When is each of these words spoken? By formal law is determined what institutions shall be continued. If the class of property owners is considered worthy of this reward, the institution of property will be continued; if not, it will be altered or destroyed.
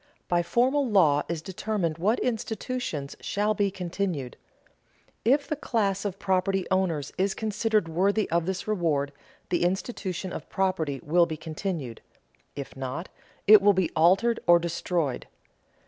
By 0.27 0.41
formal 0.41 0.89
law 0.89 1.21
is 1.29 1.43
determined 1.43 1.99
what 1.99 2.17
institutions 2.21 3.15
shall 3.21 3.53
be 3.53 3.69
continued. 3.69 4.35
If 5.23 5.47
the 5.47 5.55
class 5.55 6.05
of 6.05 6.17
property 6.17 6.65
owners 6.71 7.13
is 7.19 7.35
considered 7.35 7.87
worthy 7.87 8.27
of 8.31 8.47
this 8.47 8.67
reward, 8.67 9.11
the 9.49 9.61
institution 9.61 10.33
of 10.33 10.49
property 10.49 10.99
will 11.03 11.27
be 11.27 11.37
continued; 11.37 12.01
if 12.55 12.75
not, 12.75 13.09
it 13.45 13.61
will 13.61 13.73
be 13.73 13.91
altered 13.95 14.39
or 14.47 14.57
destroyed. 14.57 15.27